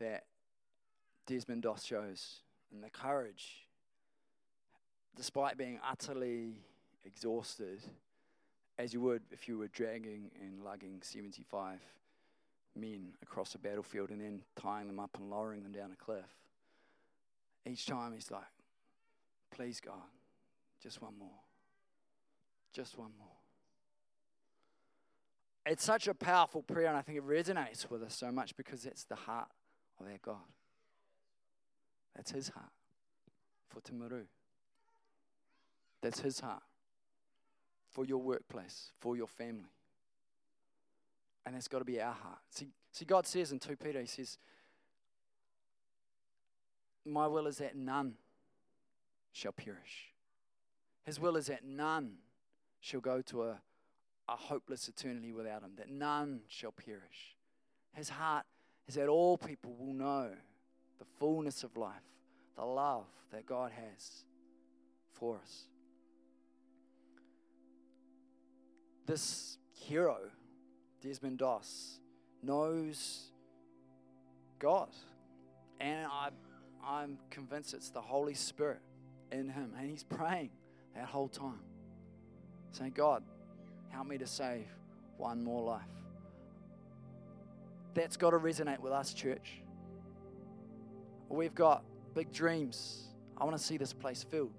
[0.00, 0.24] that
[1.26, 2.40] Desmond Doss shows
[2.72, 3.67] and the courage,
[5.18, 6.54] despite being utterly
[7.04, 7.82] exhausted,
[8.78, 11.80] as you would if you were dragging and lugging 75
[12.76, 16.24] men across a battlefield and then tying them up and lowering them down a cliff.
[17.66, 18.44] Each time he's like,
[19.50, 19.94] please, God,
[20.80, 21.28] just one more.
[22.72, 23.26] Just one more.
[25.66, 28.86] It's such a powerful prayer, and I think it resonates with us so much because
[28.86, 29.48] it's the heart
[30.00, 30.36] of our God.
[32.14, 32.70] That's His heart
[33.68, 34.24] for Timaru.
[36.00, 36.62] That's His heart
[37.90, 39.72] for your workplace, for your family.
[41.44, 42.38] And that's got to be our heart.
[42.50, 44.38] See, see, God says in 2 Peter, He says,
[47.04, 48.14] My will is that none
[49.32, 50.12] shall perish.
[51.04, 52.16] His will is that none
[52.80, 53.60] shall go to a,
[54.28, 57.36] a hopeless eternity without Him, that none shall perish.
[57.94, 58.44] His heart
[58.86, 60.30] is that all people will know
[60.98, 61.94] the fullness of life,
[62.56, 64.24] the love that God has
[65.12, 65.68] for us.
[69.08, 70.18] This hero,
[71.00, 71.98] Desmond Doss,
[72.42, 73.22] knows
[74.58, 74.90] God.
[75.80, 76.28] And I,
[76.84, 78.80] I'm convinced it's the Holy Spirit
[79.32, 79.72] in him.
[79.78, 80.50] And he's praying
[80.94, 81.60] that whole time,
[82.72, 83.22] saying, God,
[83.88, 84.66] help me to save
[85.16, 85.80] one more life.
[87.94, 89.62] That's got to resonate with us, church.
[91.30, 91.82] We've got
[92.14, 93.08] big dreams.
[93.38, 94.52] I want to see this place filled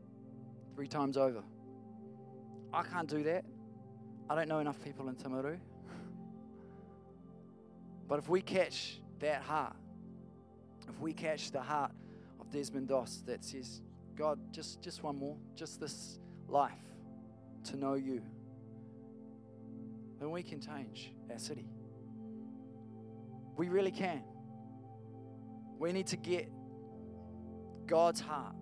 [0.74, 1.44] three times over.
[2.74, 3.46] I can't do that.
[4.30, 5.58] I don't know enough people in Timaru.
[8.08, 9.76] But if we catch that heart,
[10.88, 11.92] if we catch the heart
[12.40, 13.82] of Desmond Doss that says,
[14.16, 16.74] God, just, just one more, just this life
[17.66, 18.22] to know you,
[20.20, 21.68] then we can change our city.
[23.58, 24.22] We really can.
[25.78, 26.52] We need to get
[27.88, 28.56] God's heart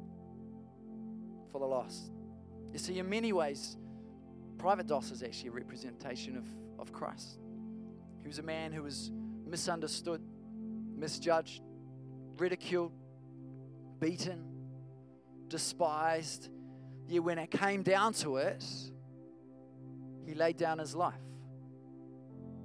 [1.52, 2.12] for the lost.
[2.72, 3.78] You see, in many ways,
[4.58, 6.46] Private Doss is actually a representation of,
[6.80, 7.40] of Christ.
[8.22, 9.12] He was a man who was
[9.46, 10.22] misunderstood,
[10.96, 11.62] misjudged,
[12.38, 12.92] ridiculed,
[14.00, 14.44] beaten,
[15.48, 16.50] despised.
[17.08, 18.66] Yet when it came down to it,
[20.26, 21.14] he laid down his life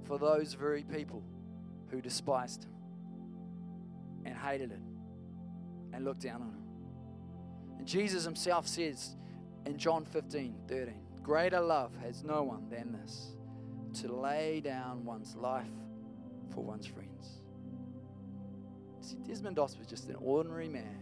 [0.03, 1.23] for those very people
[1.89, 2.71] who despised him
[4.25, 4.83] and hated him
[5.93, 6.63] and looked down on him.
[7.77, 9.15] And Jesus himself says
[9.65, 13.31] in John 15 13, Greater love has no one than this
[14.01, 15.71] to lay down one's life
[16.53, 17.39] for one's friends.
[18.99, 20.99] See, Desmond Doss was just an ordinary man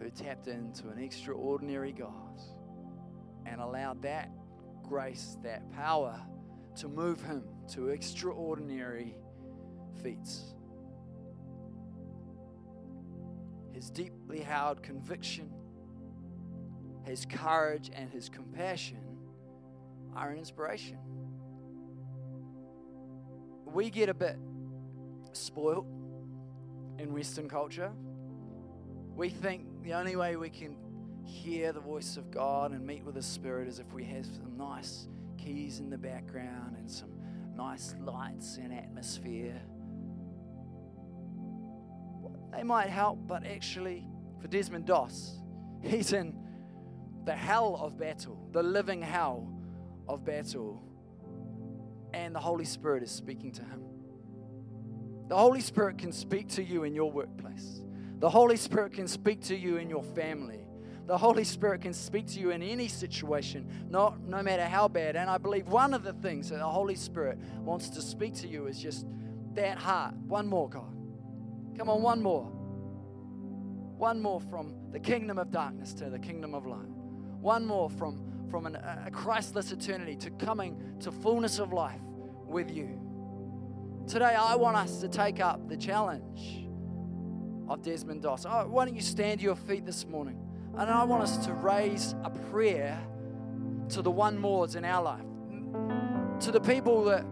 [0.00, 2.40] who tapped into an extraordinary God
[3.46, 4.30] and allowed that
[4.82, 6.20] grace, that power
[6.76, 9.16] to move him to extraordinary
[10.02, 10.54] feats.
[13.72, 15.52] His deeply held conviction
[17.08, 18.98] his courage and his compassion
[20.14, 20.98] are an inspiration.
[23.64, 24.38] We get a bit
[25.32, 25.86] spoiled
[26.98, 27.92] in Western culture.
[29.14, 30.76] We think the only way we can
[31.24, 34.56] hear the voice of God and meet with the Spirit is if we have some
[34.56, 37.10] nice keys in the background and some
[37.56, 39.60] nice lights and atmosphere.
[42.52, 44.06] They might help, but actually,
[44.40, 45.38] for Desmond Doss,
[45.82, 46.34] he's in
[47.28, 49.46] the hell of battle, the living hell
[50.08, 50.82] of battle.
[52.14, 53.82] And the Holy Spirit is speaking to him.
[55.28, 57.82] The Holy Spirit can speak to you in your workplace.
[58.18, 60.60] The Holy Spirit can speak to you in your family.
[61.06, 65.14] The Holy Spirit can speak to you in any situation, not, no matter how bad.
[65.14, 68.48] And I believe one of the things that the Holy Spirit wants to speak to
[68.48, 69.06] you is just
[69.52, 70.14] that heart.
[70.14, 70.96] One more, God.
[71.76, 72.44] Come on, one more.
[73.98, 76.88] One more from the kingdom of darkness to the kingdom of light
[77.40, 82.00] one more from, from an, a Christless eternity to coming to fullness of life
[82.46, 83.00] with you.
[84.06, 86.66] Today, I want us to take up the challenge
[87.68, 88.46] of Desmond Doss.
[88.46, 90.40] Oh, why don't you stand to your feet this morning?
[90.76, 92.98] And I want us to raise a prayer
[93.90, 97.24] to the one mores in our life, to the people that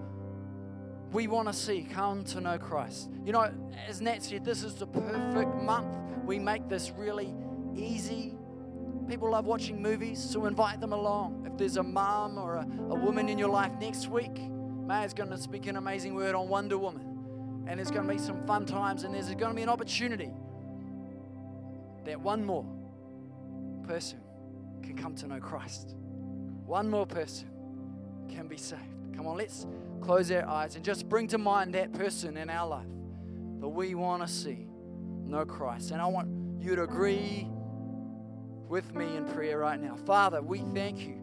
[1.13, 3.11] we want to see come to know Christ.
[3.25, 3.51] You know,
[3.89, 5.97] as Nat said, this is the perfect month.
[6.25, 7.35] We make this really
[7.75, 8.36] easy
[9.09, 11.47] People love watching movies, so invite them along.
[11.47, 14.39] If there's a mom or a, a woman in your life next week,
[14.87, 17.65] May's going to speak an amazing word on Wonder Woman.
[17.69, 20.31] And there's going to be some fun times, and there's going to be an opportunity
[22.05, 22.65] that one more
[23.87, 24.21] person
[24.83, 25.95] can come to know Christ.
[26.65, 27.49] One more person
[28.29, 28.83] can be saved.
[29.17, 29.67] Come on, let's
[30.01, 32.87] close our eyes and just bring to mind that person in our life
[33.61, 34.67] that we want to see
[35.25, 35.91] know Christ.
[35.91, 36.29] And I want
[36.61, 37.49] you to agree
[38.69, 39.97] with me in prayer right now.
[39.97, 41.21] Father, we thank you,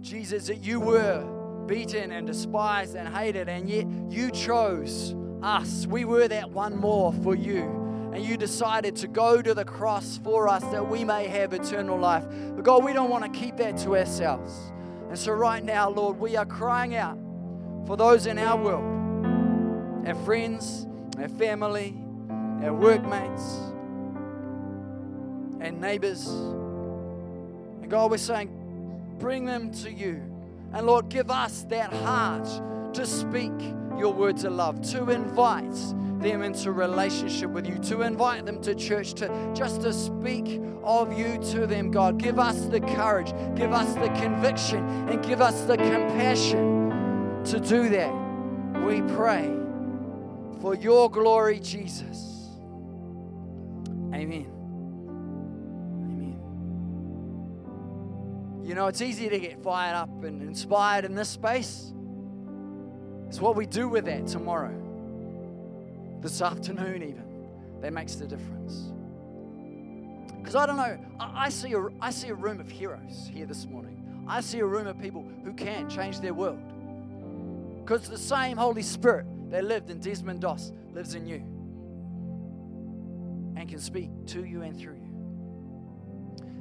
[0.00, 5.86] Jesus, that you were beaten and despised and hated, and yet you chose us.
[5.86, 7.76] We were that one more for you.
[8.12, 11.96] And you decided to go to the cross for us that we may have eternal
[11.96, 12.24] life.
[12.56, 14.72] But God, we don't want to keep that to ourselves.
[15.08, 17.16] And so, right now, Lord, we are crying out
[17.86, 21.96] for those in our world, our friends, our family,
[22.62, 23.58] our workmates,
[25.60, 26.26] and neighbors.
[26.26, 28.50] And God, we're saying,
[29.18, 30.22] bring them to you.
[30.72, 32.48] And Lord, give us that heart
[32.94, 33.52] to speak
[33.98, 35.76] your words of love, to invite
[36.20, 41.16] them into relationship with you, to invite them to church, to just to speak of
[41.18, 42.18] you to them, God.
[42.18, 47.88] Give us the courage, give us the conviction, and give us the compassion to do
[47.88, 48.12] that.
[48.84, 49.54] We pray
[50.60, 52.48] for your glory, Jesus.
[54.12, 54.14] Amen.
[54.14, 54.59] Amen.
[58.62, 61.92] You know, it's easy to get fired up and inspired in this space.
[63.28, 64.74] It's what we do with that tomorrow,
[66.20, 68.92] this afternoon, even, that makes the difference.
[70.38, 73.46] Because I don't know, I, I, see a, I see a room of heroes here
[73.46, 74.24] this morning.
[74.26, 76.60] I see a room of people who can change their world.
[77.84, 81.42] Because the same Holy Spirit that lived in Desmond Doss lives in you
[83.56, 84.99] and can speak to you and through you.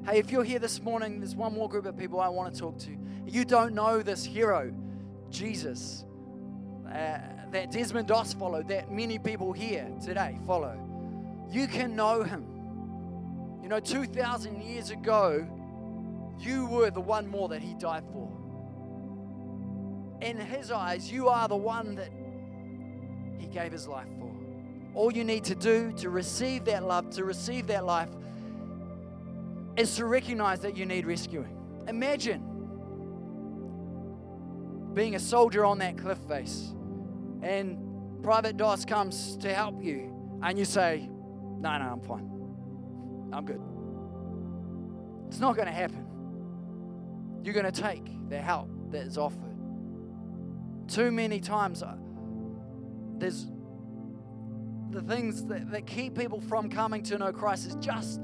[0.05, 2.59] Hey, if you're here this morning, there's one more group of people I want to
[2.59, 2.97] talk to.
[3.27, 4.73] You don't know this hero,
[5.29, 6.05] Jesus
[6.87, 7.19] uh,
[7.51, 10.79] that Desmond Doss followed, that many people here today follow.
[11.51, 12.45] You can know him.
[13.61, 15.47] You know, 2,000 years ago,
[16.39, 18.31] you were the one more that he died for.
[20.21, 22.09] In his eyes, you are the one that
[23.37, 24.33] he gave his life for.
[24.95, 28.09] All you need to do to receive that love, to receive that life,
[29.79, 31.55] is to recognize that you need rescuing.
[31.87, 32.45] Imagine
[34.93, 36.73] being a soldier on that cliff face
[37.41, 40.13] and Private Doss comes to help you,
[40.43, 42.29] and you say, No, no, I'm fine.
[43.31, 43.61] I'm good.
[45.29, 46.05] It's not going to happen.
[47.43, 49.55] You're going to take the help that is offered.
[50.87, 51.95] Too many times, uh,
[53.17, 53.47] there's
[54.89, 58.19] the things that, that keep people from coming to know Christ is just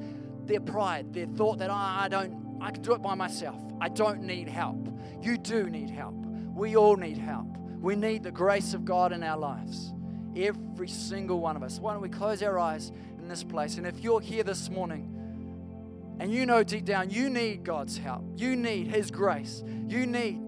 [0.48, 3.62] their pride, their thought that oh, I don't, I can do it by myself.
[3.82, 4.88] I don't need help.
[5.22, 6.16] You do need help.
[6.56, 7.48] We all need help.
[7.80, 9.94] We need the grace of God in our lives.
[10.36, 11.80] Every single one of us.
[11.80, 13.78] Why don't we close our eyes in this place?
[13.78, 15.12] And if you're here this morning
[16.20, 20.42] and you know deep down you need God's help, you need His grace, you need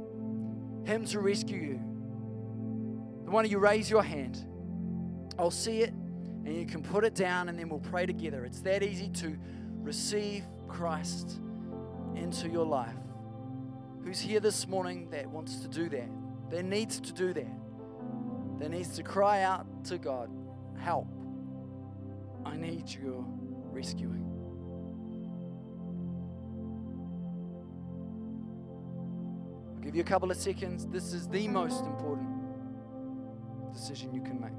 [0.85, 1.87] Him to rescue you,
[3.31, 4.45] why don't you raise your hand?
[5.37, 8.45] I'll see it and you can put it down and then we'll pray together.
[8.45, 9.37] It's that easy to
[9.87, 11.39] receive Christ
[12.13, 12.93] into your life.
[14.03, 16.09] Who's here this morning that wants to do that?
[16.49, 17.47] That needs to do that.
[18.59, 20.29] That needs to cry out to God,
[20.77, 21.07] help.
[22.45, 23.23] I need your
[23.71, 24.25] rescuing.
[29.73, 30.85] I'll give you a couple of seconds.
[30.87, 32.27] This is the most important
[33.71, 34.51] decision you can make.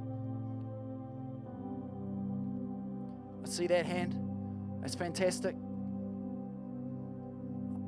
[3.44, 4.27] I see that hand.
[4.80, 5.54] That's fantastic.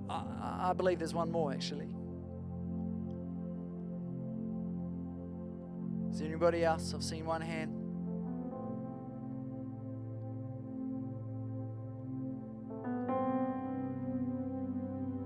[0.09, 1.89] I, I believe there's one more actually.
[6.11, 6.93] Is there anybody else?
[6.93, 7.77] I've seen one hand.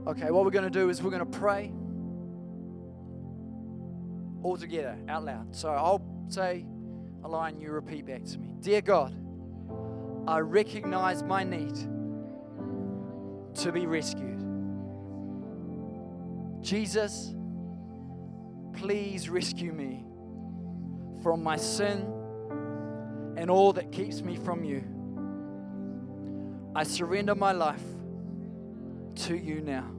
[0.07, 1.73] Okay, what we're going to do is we're going to pray
[4.43, 5.57] all together out loud.
[5.57, 6.67] So I'll say
[7.25, 8.51] a line, you repeat back to me.
[8.61, 9.17] Dear God,
[10.27, 11.75] I recognize my need
[13.57, 14.41] to be rescued.
[16.63, 17.35] Jesus,
[18.73, 20.05] please rescue me
[21.23, 22.11] from my sin
[23.37, 24.83] and all that keeps me from you.
[26.75, 27.83] I surrender my life
[29.27, 29.91] to you now.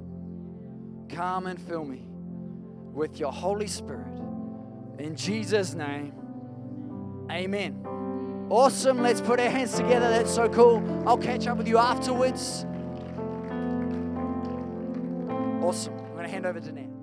[1.10, 2.04] Come and fill me
[2.94, 4.20] with your Holy Spirit.
[4.98, 6.14] In Jesus' name,
[7.32, 7.95] amen.
[8.50, 9.02] Awesome.
[9.02, 10.10] Let's put our hands together.
[10.10, 10.84] That's so cool.
[11.08, 12.66] I'll catch up with you afterwards.
[15.64, 15.94] Awesome.
[15.94, 16.95] I'm going to hand over to Nat.